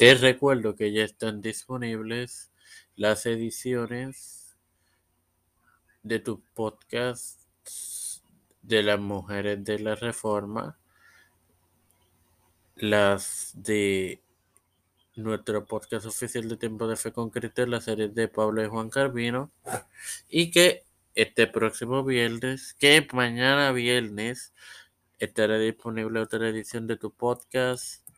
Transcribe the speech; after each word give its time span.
Te 0.00 0.14
recuerdo 0.14 0.76
que 0.76 0.92
ya 0.92 1.04
están 1.04 1.42
disponibles 1.42 2.50
las 2.96 3.26
ediciones 3.26 4.56
de 6.02 6.18
tu 6.20 6.42
podcast 6.54 7.38
de 8.62 8.82
las 8.82 8.98
mujeres 8.98 9.62
de 9.62 9.78
la 9.78 9.96
reforma, 9.96 10.78
las 12.76 13.52
de 13.54 14.22
nuestro 15.16 15.66
podcast 15.66 16.06
oficial 16.06 16.48
de 16.48 16.56
Tiempo 16.56 16.88
de 16.88 16.96
Fe 16.96 17.12
Concreta, 17.12 17.66
la 17.66 17.82
serie 17.82 18.08
de 18.08 18.26
Pablo 18.26 18.64
y 18.64 18.68
Juan 18.68 18.88
Carvino, 18.88 19.52
y 20.30 20.50
que 20.50 20.82
este 21.14 21.46
próximo 21.46 22.04
viernes, 22.04 22.72
que 22.72 23.06
mañana 23.12 23.70
viernes, 23.72 24.54
estará 25.18 25.58
disponible 25.58 26.20
otra 26.20 26.48
edición 26.48 26.86
de 26.86 26.96
tu 26.96 27.12
podcast 27.12 28.09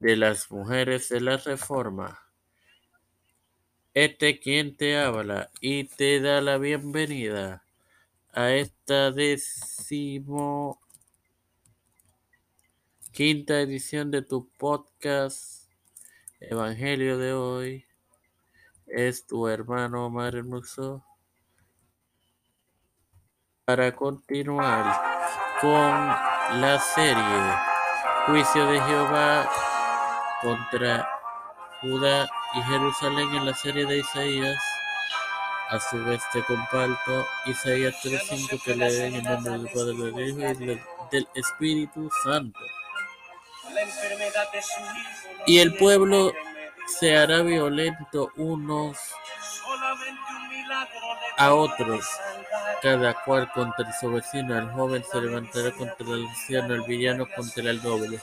de 0.00 0.16
las 0.16 0.50
mujeres 0.50 1.08
de 1.08 1.20
la 1.20 1.36
reforma. 1.36 2.22
Este 3.94 4.38
quien 4.38 4.76
te 4.76 4.96
habla 4.96 5.50
y 5.60 5.84
te 5.84 6.20
da 6.20 6.40
la 6.40 6.58
bienvenida 6.58 7.64
a 8.32 8.52
esta 8.52 9.10
décimo 9.10 10.80
quinta 13.10 13.60
edición 13.60 14.12
de 14.12 14.22
tu 14.22 14.48
podcast 14.56 15.68
Evangelio 16.38 17.18
de 17.18 17.32
hoy. 17.32 17.86
Es 18.86 19.26
tu 19.26 19.48
hermano 19.48 20.06
Omar 20.06 20.36
Hermoso. 20.36 21.04
Para 23.64 23.94
continuar 23.96 25.02
con 25.60 26.60
la 26.60 26.78
serie 26.78 27.68
Juicio 28.26 28.66
de 28.66 28.80
Jehová 28.80 29.67
contra 30.42 31.08
Judá 31.80 32.28
y 32.54 32.62
Jerusalén 32.62 33.34
en 33.34 33.46
la 33.46 33.54
serie 33.54 33.86
de 33.86 33.98
Isaías. 33.98 34.56
A 35.70 35.78
su 35.78 36.02
vez 36.04 36.22
te 36.32 36.42
comparto 36.44 37.26
Isaías 37.46 37.94
3.5 38.02 38.62
que 38.62 38.74
leen 38.74 39.16
en 39.16 39.24
nombre 39.24 39.52
del 39.52 39.68
Padre, 39.68 40.12
del 40.12 40.28
Hijo 40.28 40.62
y 40.62 40.80
del 41.10 41.28
Espíritu 41.34 42.10
Santo. 42.24 42.58
Y 45.46 45.58
el 45.58 45.74
pueblo 45.76 46.32
se 46.86 47.16
hará 47.16 47.42
violento 47.42 48.30
unos 48.36 48.96
a 51.36 51.54
otros, 51.54 52.06
cada 52.82 53.14
cual 53.24 53.50
contra 53.52 53.92
su 53.98 54.10
vecino. 54.10 54.58
El 54.58 54.70
joven 54.70 55.04
se 55.10 55.20
levantará 55.20 55.70
contra 55.72 56.06
el 56.06 56.26
anciano, 56.26 56.74
el 56.74 56.82
villano 56.82 57.26
contra 57.36 57.70
el 57.70 57.82
noble. 57.82 58.20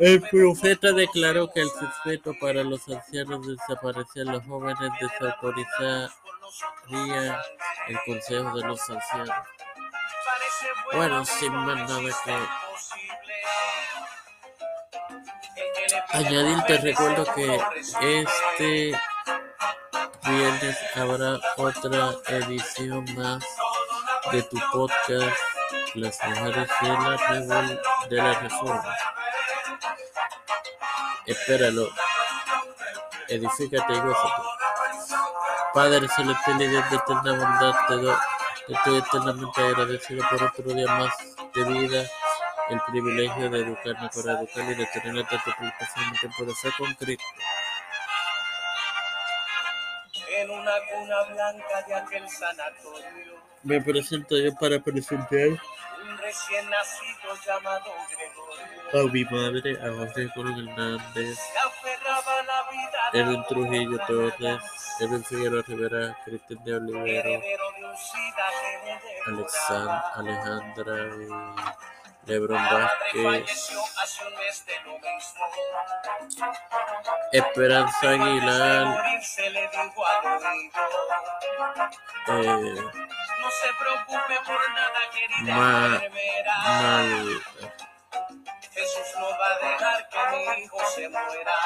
El 0.00 0.20
profeta 0.22 0.90
declaró 0.92 1.52
que 1.52 1.60
el 1.60 1.68
secreto 1.68 2.32
para 2.40 2.64
los 2.64 2.88
ancianos 2.88 3.46
desaparecer, 3.46 4.24
los 4.26 4.42
jóvenes 4.46 4.90
desautorizarían 4.98 7.36
el 7.88 7.98
consejo 8.06 8.56
de 8.56 8.66
los 8.66 8.80
ancianos. 8.88 9.36
Bueno, 10.94 11.22
sin 11.26 11.52
más 11.52 11.86
nada 11.88 12.10
que 12.24 12.32
añadir, 16.16 16.62
te 16.62 16.78
recuerdo 16.78 17.26
que 17.34 17.60
este 18.00 18.98
viernes 20.26 20.78
habrá 20.94 21.38
otra 21.58 22.14
edición 22.38 23.04
más 23.16 23.44
de 24.32 24.42
tu 24.44 24.56
podcast 24.72 25.36
Las 25.94 26.18
Mujeres 26.26 26.70
de 26.80 26.88
la, 27.46 27.78
de 28.08 28.16
la 28.16 28.40
Reforma. 28.40 28.96
Espéralo. 31.26 31.88
Edifícate 33.28 33.92
y 33.92 34.00
gózate. 34.00 34.42
Padre 35.72 36.08
celestial 36.08 36.62
y 36.62 36.66
Dios 36.66 36.90
de 36.90 36.96
eterna 36.96 37.32
bondad, 37.32 37.74
te, 37.86 37.94
doy, 37.94 38.14
estoy 38.68 38.98
eternamente 38.98 39.60
agradecido 39.60 40.24
por 40.28 40.42
otro 40.42 40.74
día 40.74 40.86
más 40.86 41.14
de 41.54 41.64
vida, 41.64 42.04
el 42.70 42.80
privilegio 42.90 43.50
de 43.50 43.60
educarme 43.60 44.10
para 44.14 44.40
educar 44.40 44.64
y 44.64 44.74
de 44.74 44.86
tener 44.86 45.14
la 45.14 45.28
tanta 45.28 45.56
en 45.56 46.18
tiempo 46.18 46.44
de 46.44 46.54
fe 46.54 46.70
con 46.76 46.92
Cristo. 46.94 47.24
En 50.32 50.50
una 50.50 50.72
cuna 50.90 51.22
blanca 51.24 51.82
de 51.86 51.94
aquel 51.94 52.28
sanatorio, 52.28 53.34
Me 53.62 53.80
presento 53.80 54.36
yo 54.38 54.54
para 54.54 54.78
presentar 54.78 55.48
un 55.48 56.18
recién 56.18 56.70
nacido 56.70 57.34
llamado 57.44 57.92
Gregorio. 58.10 59.08
a 59.08 59.12
mi 59.12 59.24
madre, 59.24 59.78
a 59.82 59.92
José 59.92 60.30
Colón 60.34 60.68
Hernández, 60.68 61.38
Edwin 63.12 63.44
Trujillo 63.48 63.98
Torres, 64.06 64.60
Edwin 65.00 65.24
Figueroa 65.24 65.62
Rivera, 65.66 66.16
Cristian 66.24 66.64
de 66.64 66.74
Olivero, 66.76 67.04
heredero 67.28 67.64
de 67.72 67.84
un 67.84 67.96
SIDA 67.96 68.50
que 68.60 69.32
me 69.32 69.36
Alexan- 69.42 70.02
Alejandra 70.14 70.94
y 71.16 72.30
Lebron 72.30 72.64
Vázquez, 72.64 73.70
Esperanza 77.32 78.10
Aguilar, 78.10 78.86
eh, 82.28 82.74
no 83.40 83.50
se 83.50 83.68
preocupe 83.78 84.36
por 84.46 84.70
nada, 84.72 85.00
querida 85.12 85.54
Ma- 85.54 86.00
Jesús 88.74 89.08
no 89.18 89.28
va 89.38 89.46
a 89.46 89.58
dejar 89.58 90.08
que 90.08 90.18
mi 90.56 90.62
hijo 90.64 90.78
se 90.94 91.08
muera. 91.08 91.56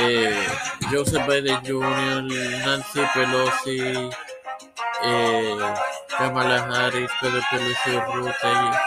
Eh, 0.00 0.48
Joseph 0.90 1.26
Biden 1.26 1.60
Jr., 1.64 2.22
Nancy 2.64 3.00
Pelosi, 3.14 4.10
eh, 5.04 5.74
Kamala 6.08 6.58
Harris, 6.64 7.10
Pedro 7.20 7.40
Pelosi 7.50 7.90
Urrutia, 7.96 8.82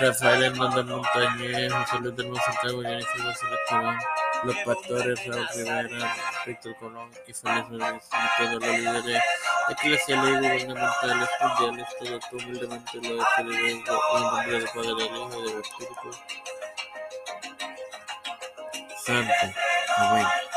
Rafael 0.00 0.42
Hernández 0.42 0.84
Montañez, 0.86 1.72
José 1.72 1.98
Luis 2.00 2.16
del 2.16 2.36
Santiago, 2.40 2.82
Jennifer 2.82 3.22
González 3.22 3.60
Colón, 3.68 3.98
los 4.44 4.56
pastores 4.64 5.26
Raúl 5.26 5.48
Rivera, 5.54 6.16
Víctor 6.46 6.76
Colón 6.76 7.10
y 7.26 7.32
Félix 7.32 7.68
todos 7.68 8.52
los 8.52 8.62
líderes 8.62 9.22
eclesiales 9.68 10.30
y 10.30 10.36
gubernamentales 10.36 11.28
mundiales, 11.40 11.86
todo 11.98 12.18
tú 12.30 12.36
humildemente 12.38 12.96
lo 12.96 13.16
decidido 13.16 13.68
en 13.68 13.84
nombre 13.84 14.52
del 14.52 14.68
Padre, 14.68 14.94
del 14.94 15.16
Hijo 15.16 15.30
y 15.38 15.50
del 15.50 15.60
Espíritu 15.60 16.10
Santo. 19.04 19.69
away. 20.00 20.49